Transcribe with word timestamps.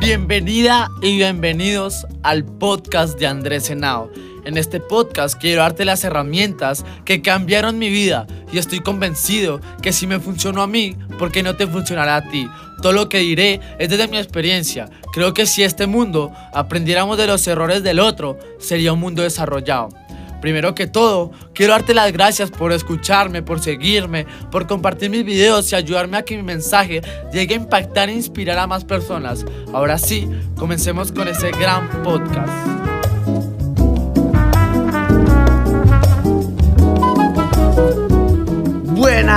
Bienvenida 0.00 0.90
y 1.00 1.16
bienvenidos 1.16 2.06
al 2.22 2.44
podcast 2.44 3.18
de 3.18 3.26
Andrés 3.26 3.70
Henao. 3.70 4.10
En 4.44 4.56
este 4.58 4.80
podcast 4.80 5.40
quiero 5.40 5.62
darte 5.62 5.84
las 5.84 6.04
herramientas 6.04 6.84
que 7.04 7.22
cambiaron 7.22 7.78
mi 7.78 7.90
vida 7.90 8.26
y 8.52 8.58
estoy 8.58 8.80
convencido 8.80 9.60
que 9.82 9.92
si 9.92 10.06
me 10.06 10.20
funcionó 10.20 10.62
a 10.62 10.66
mí, 10.66 10.96
¿por 11.18 11.30
qué 11.30 11.42
no 11.42 11.56
te 11.56 11.66
funcionará 11.66 12.16
a 12.16 12.28
ti? 12.28 12.48
Todo 12.82 12.92
lo 12.92 13.08
que 13.08 13.20
diré 13.20 13.60
es 13.78 13.88
desde 13.88 14.08
mi 14.08 14.18
experiencia. 14.18 14.90
Creo 15.12 15.32
que 15.32 15.46
si 15.46 15.62
este 15.62 15.86
mundo 15.86 16.32
aprendiéramos 16.52 17.16
de 17.16 17.28
los 17.28 17.46
errores 17.46 17.82
del 17.82 18.00
otro, 18.00 18.38
sería 18.58 18.92
un 18.92 19.00
mundo 19.00 19.22
desarrollado. 19.22 19.88
Primero 20.42 20.74
que 20.74 20.88
todo, 20.88 21.30
quiero 21.54 21.72
darte 21.72 21.94
las 21.94 22.12
gracias 22.12 22.50
por 22.50 22.72
escucharme, 22.72 23.42
por 23.42 23.60
seguirme, 23.60 24.26
por 24.50 24.66
compartir 24.66 25.08
mis 25.08 25.24
videos 25.24 25.70
y 25.70 25.76
ayudarme 25.76 26.16
a 26.16 26.22
que 26.24 26.36
mi 26.36 26.42
mensaje 26.42 27.00
llegue 27.32 27.54
a 27.54 27.58
impactar 27.58 28.08
e 28.08 28.14
inspirar 28.14 28.58
a 28.58 28.66
más 28.66 28.84
personas. 28.84 29.46
Ahora 29.72 29.98
sí, 29.98 30.28
comencemos 30.56 31.12
con 31.12 31.28
ese 31.28 31.52
gran 31.52 32.02
podcast. 32.02 32.91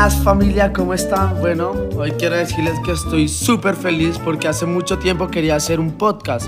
Buenas 0.05 0.23
familia, 0.23 0.71
¿cómo 0.71 0.93
están? 0.93 1.39
Bueno, 1.39 1.71
hoy 1.97 2.11
quiero 2.11 2.35
decirles 2.35 2.75
que 2.85 2.91
estoy 2.91 3.27
súper 3.27 3.75
feliz 3.75 4.19
porque 4.23 4.47
hace 4.47 4.67
mucho 4.67 4.99
tiempo 4.99 5.29
quería 5.29 5.55
hacer 5.55 5.79
un 5.79 5.93
podcast 5.93 6.47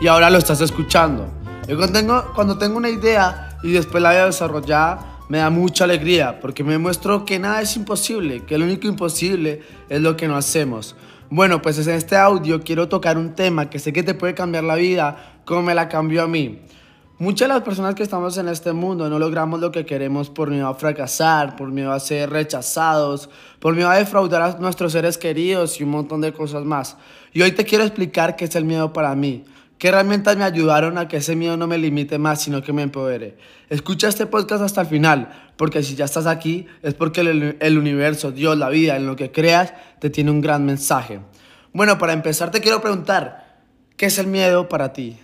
y 0.00 0.06
ahora 0.06 0.30
lo 0.30 0.38
estás 0.38 0.60
escuchando. 0.60 1.26
Yo 1.66 1.76
cuando 1.76 1.98
tengo, 1.98 2.32
cuando 2.32 2.58
tengo 2.58 2.76
una 2.76 2.90
idea 2.90 3.58
y 3.64 3.72
después 3.72 4.00
la 4.04 4.10
veo 4.10 4.26
desarrollada, 4.26 5.18
me 5.28 5.38
da 5.38 5.50
mucha 5.50 5.82
alegría 5.82 6.38
porque 6.38 6.62
me 6.62 6.78
muestro 6.78 7.24
que 7.24 7.40
nada 7.40 7.60
es 7.60 7.74
imposible, 7.74 8.44
que 8.44 8.56
lo 8.56 8.66
único 8.66 8.86
imposible 8.86 9.62
es 9.88 10.00
lo 10.00 10.16
que 10.16 10.28
no 10.28 10.36
hacemos. 10.36 10.94
Bueno, 11.28 11.60
pues 11.60 11.84
en 11.84 11.94
este 11.94 12.14
audio 12.14 12.62
quiero 12.62 12.86
tocar 12.86 13.18
un 13.18 13.34
tema 13.34 13.68
que 13.68 13.80
sé 13.80 13.92
que 13.92 14.04
te 14.04 14.14
puede 14.14 14.34
cambiar 14.34 14.62
la 14.62 14.76
vida, 14.76 15.40
como 15.44 15.62
me 15.62 15.74
la 15.74 15.88
cambió 15.88 16.22
a 16.22 16.28
mí. 16.28 16.60
Muchas 17.18 17.46
de 17.46 17.54
las 17.54 17.62
personas 17.62 17.94
que 17.94 18.02
estamos 18.02 18.36
en 18.38 18.48
este 18.48 18.72
mundo 18.72 19.08
no 19.08 19.18
logramos 19.18 19.60
lo 19.60 19.70
que 19.70 19.84
queremos 19.84 20.30
por 20.30 20.50
miedo 20.50 20.66
a 20.66 20.74
fracasar, 20.74 21.54
por 21.56 21.70
miedo 21.70 21.92
a 21.92 22.00
ser 22.00 22.30
rechazados, 22.30 23.28
por 23.60 23.76
miedo 23.76 23.90
a 23.90 23.96
defraudar 23.96 24.42
a 24.42 24.58
nuestros 24.58 24.92
seres 24.92 25.18
queridos 25.18 25.78
y 25.80 25.84
un 25.84 25.90
montón 25.90 26.20
de 26.20 26.32
cosas 26.32 26.64
más. 26.64 26.96
Y 27.32 27.42
hoy 27.42 27.52
te 27.52 27.64
quiero 27.64 27.84
explicar 27.84 28.34
qué 28.34 28.46
es 28.46 28.56
el 28.56 28.64
miedo 28.64 28.92
para 28.92 29.14
mí. 29.14 29.44
¿Qué 29.78 29.88
herramientas 29.88 30.36
me 30.36 30.44
ayudaron 30.44 30.96
a 30.96 31.06
que 31.06 31.18
ese 31.18 31.36
miedo 31.36 31.56
no 31.56 31.66
me 31.66 31.76
limite 31.76 32.18
más, 32.18 32.40
sino 32.40 32.62
que 32.62 32.72
me 32.72 32.82
empodere? 32.82 33.36
Escucha 33.68 34.08
este 34.08 34.26
podcast 34.26 34.62
hasta 34.62 34.80
el 34.80 34.86
final, 34.86 35.52
porque 35.56 35.82
si 35.82 35.94
ya 35.94 36.06
estás 36.06 36.26
aquí 36.26 36.66
es 36.82 36.94
porque 36.94 37.20
el, 37.20 37.56
el, 37.60 37.78
universo, 37.78 38.32
Dios, 38.32 38.56
la 38.56 38.68
vida, 38.68 38.96
en 38.96 39.06
lo 39.06 39.16
que 39.16 39.30
creas, 39.30 39.74
te 39.98 40.08
tiene 40.08 40.30
un 40.30 40.40
gran 40.40 40.64
mensaje. 40.64 41.20
Bueno, 41.72 41.98
para 41.98 42.12
empezar 42.14 42.50
te 42.50 42.60
quiero 42.60 42.80
preguntar, 42.80 43.60
¿qué 43.96 44.06
es 44.06 44.18
el 44.18 44.28
miedo 44.28 44.68
para 44.68 44.92
ti? 44.92 45.18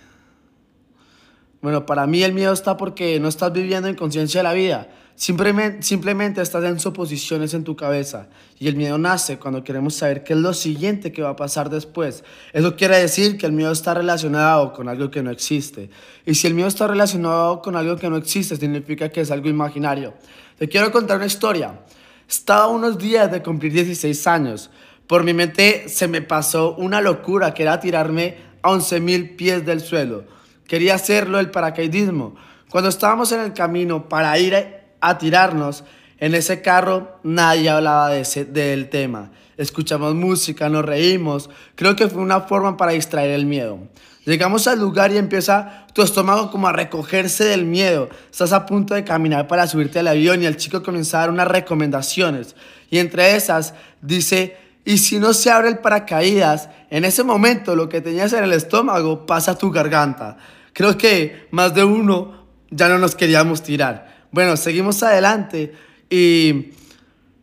Bueno, 1.61 1.87
para 1.87 2.07
mí 2.07 2.23
el 2.23 2.33
miedo 2.33 2.53
está 2.53 2.77
porque 2.77 3.19
no 3.19 3.29
estás 3.29 3.53
viviendo 3.53 3.89
en 3.89 3.97
conciencia 3.97 4.41
de 4.41 4.45
la 4.45 4.53
vida. 4.53 4.89
Simplemente, 5.17 5.83
simplemente 5.83 6.41
estás 6.41 6.63
en 6.63 6.79
suposiciones 6.79 7.53
en 7.53 7.65
tu 7.65 7.75
cabeza 7.75 8.29
y 8.61 8.69
el 8.69 8.77
miedo 8.77 8.99
nace 8.99 9.37
cuando 9.37 9.65
queremos 9.65 9.97
saber 9.97 10.23
qué 10.23 10.35
es 10.35 10.39
lo 10.39 10.55
siguiente 10.55 11.11
que 11.11 11.23
va 11.23 11.31
a 11.31 11.37
pasar 11.37 11.71
después. 11.71 12.23
Eso 12.53 12.77
quiere 12.77 12.99
decir 12.99 13.37
que 13.37 13.47
el 13.47 13.51
miedo 13.51 13.73
está 13.73 13.95
relacionado 13.95 14.73
con 14.73 14.89
algo 14.89 15.11
que 15.11 15.21
no 15.21 15.33
existe. 15.33 15.91
Y 16.25 16.37
si 16.37 16.47
el 16.47 16.55
miedo 16.55 16.69
está 16.69 16.87
relacionado 16.87 17.61
con 17.61 17.75
algo 17.75 17.97
que 17.97 18.09
no 18.09 18.17
existe, 18.17 18.55
significa 18.55 19.09
que 19.09 19.23
es 19.23 19.33
algo 19.33 19.49
imaginario. 19.49 20.15
Te 20.57 20.69
quiero 20.69 20.93
contar 20.93 21.17
una 21.17 21.27
historia. 21.27 21.81
Estaba 22.29 22.69
unos 22.69 22.97
días 22.97 23.29
de 23.33 23.43
cumplir 23.43 23.73
16 23.73 24.25
años. 24.29 24.71
Por 25.09 25.25
mi 25.25 25.35
mente 25.35 25.89
se 25.89 26.07
me 26.07 26.23
pasó 26.23 26.77
una 26.77 27.01
locura 27.01 27.53
que 27.53 27.65
era 27.65 27.81
tirarme 27.81 28.37
a 28.63 28.71
11.000 28.71 29.35
pies 29.35 29.67
del 29.67 29.81
suelo. 29.81 30.38
Quería 30.69 30.95
hacerlo 30.95 31.41
el 31.41 31.51
paracaidismo. 31.51 32.37
Cuando 32.71 32.89
estábamos 32.89 33.33
en 33.33 33.41
el 33.41 33.53
camino 33.53 34.09
para 34.09 34.39
ir 34.39 34.55
a 35.01 35.19
tirarnos. 35.19 35.85
En 36.19 36.35
ese 36.35 36.63
carro 36.63 37.21
nadie 37.23 37.71
hablaba 37.71 38.11
de 38.11 38.21
ese, 38.21 38.45
del 38.45 38.89
tema. 38.89 39.31
Escuchamos 39.57 40.15
música, 40.15 40.69
nos 40.69 40.85
reímos. 40.85 41.49
Creo 41.75 41.97
que 41.97 42.09
fue 42.09 42.23
una 42.23 42.41
forma 42.43 42.77
para 42.77 42.93
distraer 42.93 43.31
el 43.31 43.47
miedo. 43.47 43.79
Llegamos 44.25 44.67
al 44.67 44.79
lugar 44.79 45.11
y 45.11 45.17
empieza 45.17 45.87
tu 45.95 46.03
estómago 46.03 46.51
como 46.51 46.69
a 46.69 46.73
recogerse 46.73 47.45
del 47.45 47.65
miedo. 47.65 48.11
Estás 48.31 48.53
a 48.53 48.67
punto 48.67 48.95
de 48.95 49.05
caminar 49.05 49.47
para 49.47 49.67
subirte 49.67 50.01
al 50.01 50.09
avión 50.09 50.43
y 50.43 50.47
el 50.47 50.57
chico 50.57 50.83
comienza 50.83 51.19
a 51.19 51.21
dar 51.21 51.31
unas 51.31 51.49
recomendaciones. 51.49 52.55
Y 52.91 52.99
entre 52.99 53.37
esas 53.37 53.75
dice, 54.03 54.57
y 54.89 54.97
si 54.97 55.19
no 55.19 55.35
se 55.35 55.51
abre 55.51 55.69
el 55.69 55.81
paracaídas, 55.81 56.71
en 56.89 57.05
ese 57.05 57.23
momento 57.23 57.77
lo 57.77 57.91
que 57.91 58.01
tenías 58.01 58.33
en 58.33 58.43
el 58.43 58.55
estómago 58.55 59.27
pasa 59.27 59.51
a 59.51 59.59
tu 59.59 59.71
garganta. 59.71 60.39
Creo 60.73 60.97
que 60.97 61.47
más 61.51 61.75
de 61.75 61.85
uno 61.85 62.47
ya 62.71 62.89
no 62.89 62.97
nos 62.97 63.15
queríamos 63.15 63.63
tirar. 63.63 64.25
Bueno, 64.33 64.57
seguimos 64.57 65.03
adelante 65.03 65.75
y 66.09 66.71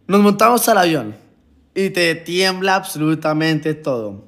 nos 0.08 0.22
montamos 0.22 0.68
al 0.70 0.80
avión 0.80 1.16
y 1.76 1.92
te 1.92 2.16
tiembla 2.16 2.74
absolutamente 2.74 3.76
todo. 3.76 4.26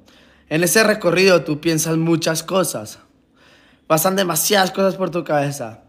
En 0.48 0.64
ese 0.64 0.84
recorrido 0.84 1.44
tú 1.44 1.60
piensas 1.60 1.98
muchas 1.98 2.44
cosas. 2.44 3.00
Pasan 3.88 4.16
demasiadas 4.16 4.70
cosas 4.70 4.94
por 4.94 5.10
tu 5.10 5.24
cabeza. 5.24 5.82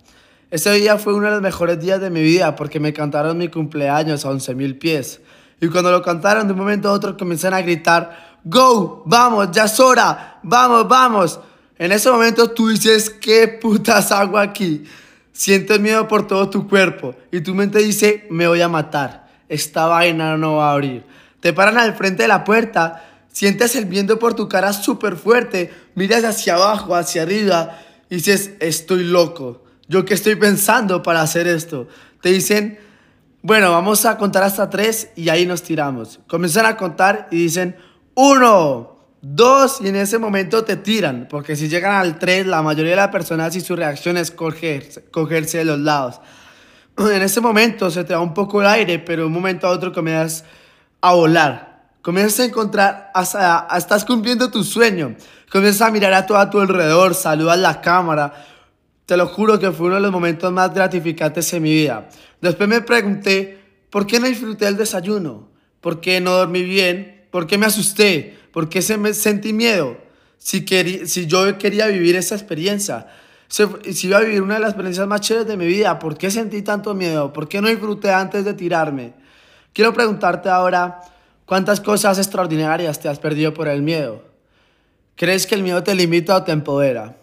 Ese 0.50 0.72
día 0.72 0.96
fue 0.96 1.12
uno 1.12 1.26
de 1.26 1.32
los 1.32 1.42
mejores 1.42 1.78
días 1.78 2.00
de 2.00 2.08
mi 2.08 2.22
vida 2.22 2.56
porque 2.56 2.80
me 2.80 2.94
cantaron 2.94 3.36
mi 3.36 3.48
cumpleaños 3.48 4.24
a 4.24 4.30
11.000 4.30 4.78
pies. 4.78 5.20
Y 5.60 5.68
cuando 5.68 5.90
lo 5.90 6.02
cantaron 6.02 6.46
de 6.46 6.52
un 6.52 6.58
momento 6.58 6.88
a 6.88 6.92
otro 6.92 7.16
comenzaron 7.16 7.58
a 7.58 7.62
gritar, 7.62 8.28
Go, 8.44 9.02
vamos, 9.04 9.50
ya 9.50 9.64
es 9.64 9.78
hora, 9.80 10.38
vamos, 10.42 10.88
vamos. 10.88 11.40
En 11.78 11.92
ese 11.92 12.10
momento 12.10 12.50
tú 12.50 12.68
dices, 12.68 13.10
¿qué 13.10 13.48
putas 13.48 14.10
hago 14.12 14.38
aquí? 14.38 14.84
Sientes 15.32 15.78
miedo 15.80 16.08
por 16.08 16.26
todo 16.26 16.48
tu 16.48 16.68
cuerpo 16.68 17.14
y 17.30 17.40
tu 17.40 17.54
mente 17.54 17.78
dice, 17.78 18.26
me 18.30 18.48
voy 18.48 18.60
a 18.60 18.68
matar. 18.68 19.28
Esta 19.48 19.86
vaina 19.86 20.36
no 20.36 20.56
va 20.56 20.70
a 20.70 20.72
abrir. 20.72 21.04
Te 21.40 21.52
paran 21.52 21.78
al 21.78 21.94
frente 21.94 22.22
de 22.22 22.28
la 22.28 22.44
puerta, 22.44 23.04
sientes 23.30 23.76
el 23.76 23.84
viento 23.84 24.18
por 24.18 24.34
tu 24.34 24.48
cara 24.48 24.72
súper 24.72 25.16
fuerte, 25.16 25.72
miras 25.94 26.24
hacia 26.24 26.54
abajo, 26.54 26.94
hacia 26.94 27.22
arriba 27.22 27.78
y 28.10 28.16
dices, 28.16 28.52
estoy 28.60 29.04
loco. 29.04 29.64
¿Yo 29.88 30.04
qué 30.04 30.14
estoy 30.14 30.34
pensando 30.34 31.02
para 31.02 31.22
hacer 31.22 31.46
esto? 31.46 31.86
Te 32.20 32.30
dicen, 32.30 32.78
bueno, 33.48 33.70
vamos 33.70 34.04
a 34.04 34.18
contar 34.18 34.42
hasta 34.42 34.68
tres 34.68 35.08
y 35.16 35.30
ahí 35.30 35.46
nos 35.46 35.62
tiramos. 35.62 36.20
Comienzan 36.28 36.66
a 36.66 36.76
contar 36.76 37.28
y 37.30 37.36
dicen, 37.36 37.76
uno. 38.14 38.98
Dos, 39.22 39.80
y 39.80 39.88
en 39.88 39.96
ese 39.96 40.18
momento 40.18 40.64
te 40.64 40.76
tiran, 40.76 41.28
porque 41.30 41.56
si 41.56 41.66
llegan 41.66 41.94
al 41.94 42.18
tres, 42.18 42.46
la 42.46 42.60
mayoría 42.60 42.90
de 42.90 42.96
las 42.96 43.08
personas 43.08 43.56
y 43.56 43.62
su 43.62 43.74
reacción 43.74 44.18
es 44.18 44.30
cogerse, 44.30 45.58
de 45.58 45.64
los 45.64 45.78
lados. 45.78 46.20
En 46.98 47.22
ese 47.22 47.40
momento 47.40 47.90
se 47.90 48.04
te 48.04 48.12
da 48.12 48.20
un 48.20 48.34
poco 48.34 48.60
el 48.60 48.66
aire, 48.66 48.98
pero 48.98 49.26
un 49.26 49.32
momento 49.32 49.66
a 49.66 49.70
otro 49.70 49.94
comienzas 49.94 50.44
a 51.00 51.14
volar. 51.14 51.84
Comienzas 52.02 52.40
a 52.40 52.44
encontrar, 52.44 53.10
hasta, 53.14 53.66
estás 53.74 54.04
cumpliendo 54.04 54.50
tu 54.50 54.62
sueño. 54.62 55.16
Comienzas 55.50 55.88
a 55.88 55.90
mirar 55.90 56.12
a 56.12 56.26
todo 56.26 56.36
a 56.36 56.50
tu 56.50 56.60
alrededor, 56.60 57.14
saludas 57.14 57.58
la 57.58 57.80
cámara. 57.80 58.34
Te 59.08 59.16
lo 59.16 59.26
juro 59.26 59.58
que 59.58 59.72
fue 59.72 59.86
uno 59.86 59.94
de 59.94 60.02
los 60.02 60.12
momentos 60.12 60.52
más 60.52 60.74
gratificantes 60.74 61.50
en 61.54 61.62
mi 61.62 61.72
vida. 61.72 62.10
Después 62.42 62.68
me 62.68 62.82
pregunté, 62.82 63.58
¿por 63.88 64.06
qué 64.06 64.20
no 64.20 64.26
disfruté 64.26 64.68
el 64.68 64.76
desayuno? 64.76 65.48
¿Por 65.80 66.02
qué 66.02 66.20
no 66.20 66.32
dormí 66.32 66.62
bien? 66.62 67.24
¿Por 67.30 67.46
qué 67.46 67.56
me 67.56 67.64
asusté? 67.64 68.36
¿Por 68.52 68.68
qué 68.68 68.82
se 68.82 68.98
me 68.98 69.14
sentí 69.14 69.54
miedo? 69.54 69.96
Si, 70.36 70.66
si 71.06 71.26
yo 71.26 71.56
quería 71.56 71.86
vivir 71.86 72.16
esa 72.16 72.34
experiencia, 72.34 73.06
si, 73.48 73.64
si 73.94 74.08
iba 74.08 74.18
a 74.18 74.20
vivir 74.20 74.42
una 74.42 74.56
de 74.56 74.60
las 74.60 74.72
experiencias 74.72 75.06
más 75.06 75.22
chéveres 75.22 75.48
de 75.48 75.56
mi 75.56 75.66
vida, 75.66 75.98
¿por 75.98 76.18
qué 76.18 76.30
sentí 76.30 76.60
tanto 76.60 76.92
miedo? 76.92 77.32
¿Por 77.32 77.48
qué 77.48 77.62
no 77.62 77.68
disfruté 77.68 78.10
antes 78.10 78.44
de 78.44 78.52
tirarme? 78.52 79.14
Quiero 79.72 79.94
preguntarte 79.94 80.50
ahora, 80.50 81.00
¿cuántas 81.46 81.80
cosas 81.80 82.18
extraordinarias 82.18 83.00
te 83.00 83.08
has 83.08 83.18
perdido 83.18 83.54
por 83.54 83.68
el 83.68 83.80
miedo? 83.80 84.22
¿Crees 85.16 85.46
que 85.46 85.54
el 85.54 85.62
miedo 85.62 85.82
te 85.82 85.94
limita 85.94 86.36
o 86.36 86.44
te 86.44 86.52
empodera? 86.52 87.17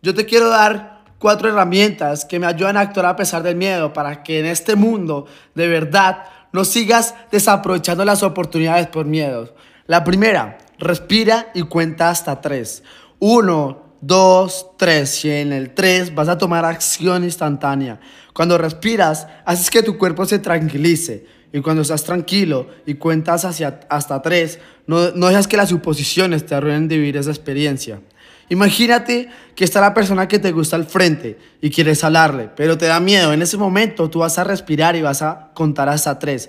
Yo 0.00 0.14
te 0.14 0.26
quiero 0.26 0.48
dar 0.48 1.02
cuatro 1.18 1.48
herramientas 1.48 2.24
que 2.24 2.38
me 2.38 2.46
ayudan 2.46 2.76
a 2.76 2.80
actuar 2.80 3.06
a 3.06 3.16
pesar 3.16 3.42
del 3.42 3.56
miedo 3.56 3.92
para 3.92 4.22
que 4.22 4.38
en 4.38 4.46
este 4.46 4.76
mundo 4.76 5.26
de 5.54 5.66
verdad 5.66 6.24
no 6.52 6.64
sigas 6.64 7.14
desaprovechando 7.30 8.04
las 8.04 8.22
oportunidades 8.22 8.86
por 8.86 9.06
miedo. 9.06 9.54
La 9.86 10.04
primera, 10.04 10.58
respira 10.78 11.50
y 11.54 11.62
cuenta 11.62 12.10
hasta 12.10 12.40
tres. 12.40 12.82
Uno, 13.18 13.94
dos, 14.00 14.68
tres. 14.76 15.24
Y 15.24 15.30
en 15.30 15.52
el 15.52 15.74
tres 15.74 16.14
vas 16.14 16.28
a 16.28 16.38
tomar 16.38 16.64
acción 16.64 17.24
instantánea. 17.24 17.98
Cuando 18.32 18.56
respiras, 18.56 19.26
haces 19.44 19.70
que 19.70 19.82
tu 19.82 19.98
cuerpo 19.98 20.26
se 20.26 20.38
tranquilice. 20.38 21.26
Y 21.52 21.60
cuando 21.60 21.82
estás 21.82 22.04
tranquilo 22.04 22.68
y 22.86 22.94
cuentas 22.94 23.44
hacia, 23.44 23.80
hasta 23.88 24.20
tres, 24.22 24.60
no, 24.86 25.10
no 25.12 25.28
dejas 25.28 25.48
que 25.48 25.56
las 25.56 25.70
suposiciones 25.70 26.44
te 26.44 26.54
arruinen 26.54 26.86
de 26.86 26.98
vivir 26.98 27.16
esa 27.16 27.30
experiencia. 27.30 28.00
Imagínate 28.50 29.28
que 29.54 29.64
está 29.64 29.80
la 29.80 29.92
persona 29.92 30.26
que 30.28 30.38
te 30.38 30.52
gusta 30.52 30.76
al 30.76 30.86
frente 30.86 31.38
y 31.60 31.70
quieres 31.70 32.02
hablarle, 32.02 32.48
pero 32.56 32.78
te 32.78 32.86
da 32.86 32.98
miedo. 33.00 33.32
En 33.32 33.42
ese 33.42 33.56
momento 33.56 34.08
tú 34.08 34.20
vas 34.20 34.38
a 34.38 34.44
respirar 34.44 34.96
y 34.96 35.02
vas 35.02 35.22
a 35.22 35.50
contar 35.54 35.88
hasta 35.88 36.18
tres. 36.18 36.48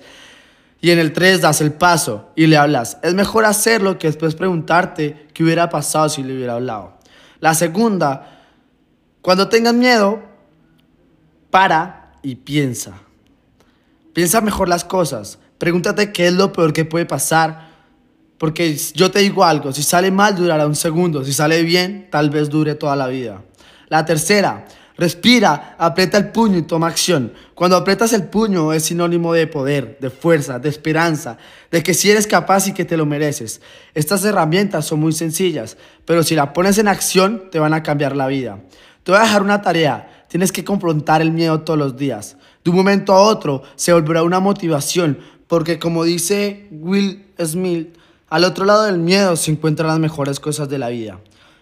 Y 0.82 0.92
en 0.92 1.00
el 1.00 1.12
tres 1.12 1.42
das 1.42 1.60
el 1.60 1.74
paso 1.74 2.30
y 2.36 2.48
le 2.48 2.56
hablas. 2.56 2.98
Es 3.04 3.14
mejor 3.14 3.46
hacerlo 3.46 3.98
que 3.98 4.08
después 4.08 4.36
preguntarte 4.36 5.28
qué 5.34 5.44
hubiera 5.44 5.70
pasado 5.70 6.08
si 6.08 6.24
le 6.24 6.34
hubiera 6.34 6.54
hablado. 6.54 6.98
La 7.42 7.54
segunda, 7.54 8.44
cuando 9.22 9.50
tengas 9.50 9.74
miedo, 9.74 10.24
para 11.50 12.14
y 12.22 12.36
piensa. 12.36 12.94
Piensa 14.14 14.40
mejor 14.40 14.70
las 14.70 14.86
cosas. 14.86 15.40
Pregúntate 15.58 16.14
qué 16.14 16.28
es 16.28 16.34
lo 16.34 16.54
peor 16.54 16.72
que 16.72 16.86
puede 16.86 17.06
pasar 17.06 17.69
porque 18.40 18.76
yo 18.94 19.12
te 19.12 19.20
digo 19.20 19.44
algo, 19.44 19.74
si 19.74 19.84
sale 19.84 20.10
mal 20.12 20.36
durará 20.36 20.66
un 20.66 20.76
segundo, 20.76 21.24
si 21.26 21.34
sale 21.34 21.62
bien 21.62 22.08
tal 22.10 22.30
vez 22.30 22.50
dure 22.50 22.74
toda 22.74 22.96
la 22.96 23.08
vida. 23.08 23.44
La 23.90 24.06
tercera, 24.06 24.66
respira, 24.98 25.76
aprieta 25.78 26.18
el 26.18 26.32
puño 26.32 26.58
y 26.58 26.62
toma 26.62 26.88
acción. 26.88 27.34
Cuando 27.54 27.76
aprietas 27.76 28.14
el 28.14 28.30
puño 28.30 28.72
es 28.72 28.86
sinónimo 28.86 29.34
de 29.34 29.46
poder, 29.46 29.98
de 30.00 30.10
fuerza, 30.10 30.58
de 30.58 30.70
esperanza, 30.70 31.38
de 31.70 31.84
que 31.84 31.94
si 31.94 32.10
eres 32.10 32.28
capaz 32.28 32.68
y 32.68 32.74
que 32.74 32.86
te 32.86 32.96
lo 32.96 33.06
mereces. 33.06 33.60
Estas 33.94 34.24
herramientas 34.24 34.86
son 34.86 35.02
muy 35.02 35.12
sencillas, 35.12 35.76
pero 36.06 36.24
si 36.24 36.34
la 36.34 36.54
pones 36.54 36.78
en 36.78 36.88
acción 36.88 37.50
te 37.52 37.60
van 37.60 37.74
a 37.74 37.84
cambiar 37.84 38.16
la 38.16 38.28
vida. 38.28 38.62
Te 39.04 39.12
voy 39.12 39.20
a 39.20 39.24
dejar 39.24 39.42
una 39.42 39.62
tarea, 39.62 40.26
tienes 40.30 40.54
que 40.54 40.64
confrontar 40.64 41.22
el 41.22 41.32
miedo 41.32 41.60
todos 41.62 41.78
los 41.78 41.98
días. 41.98 42.38
De 42.64 42.70
un 42.70 42.78
momento 42.78 43.12
a 43.12 43.22
otro 43.22 43.64
se 43.76 43.92
volverá 43.92 44.24
una 44.24 44.40
motivación, 44.40 45.20
porque 45.48 45.78
como 45.78 46.06
dice 46.06 46.68
Will 46.72 47.26
Smith, 47.44 47.99
al 48.30 48.44
otro 48.44 48.66
lado 48.66 48.84
del 48.84 49.00
miedo 49.00 49.36
se 49.36 49.52
encuentran 49.52 49.88
las 49.88 50.00
mejores 50.00 50.40
cosas 50.40 50.70
de 50.70 50.78
la 50.78 50.90
vida. 50.90 51.20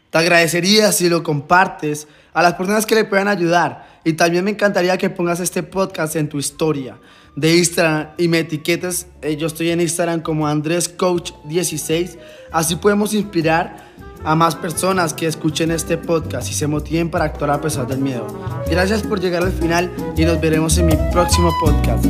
Te 0.10 0.18
agradecería 0.18 0.92
si 0.92 1.10
lo 1.10 1.24
compartes 1.24 2.08
a 2.34 2.42
las 2.42 2.54
personas 2.54 2.86
que 2.86 2.96
le 2.96 3.06
puedan 3.06 3.28
ayudar. 3.28 4.00
Y 4.04 4.14
también 4.14 4.46
me 4.46 4.52
encantaría 4.52 4.98
que 4.98 5.10
pongas 5.10 5.40
este 5.40 5.64
podcast 5.64 6.16
en 6.16 6.30
tu 6.30 6.38
historia 6.38 6.98
de 7.36 7.58
Instagram 7.58 8.10
y 8.18 8.28
me 8.28 8.40
etiquetes. 8.40 9.08
Eh, 9.22 9.38
yo 9.38 9.48
estoy 9.48 9.70
en 9.70 9.82
Instagram 9.82 10.22
como 10.22 10.48
Andrés 10.48 10.90
Coach 10.90 11.32
16. 11.46 12.18
Así 12.52 12.76
podemos 12.78 13.14
inspirar 13.14 13.88
a 14.24 14.36
más 14.36 14.56
personas 14.56 15.14
que 15.14 15.28
escuchen 15.28 15.72
este 15.72 15.98
podcast 15.98 16.50
y 16.50 16.54
se 16.54 16.68
motiven 16.68 17.10
para 17.10 17.26
actuar 17.26 17.52
a 17.52 17.62
pesar 17.62 17.88
del 17.88 18.00
miedo. 18.00 18.28
Gracias 18.70 19.04
por 19.04 19.20
llegar 19.20 19.44
al 19.44 19.52
final 19.52 19.92
y 20.16 20.26
nos 20.26 20.42
veremos 20.42 20.78
en 20.78 20.88
mi 20.88 20.96
próximo 21.12 21.52
podcast. 21.62 22.06